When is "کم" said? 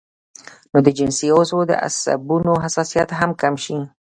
3.41-3.53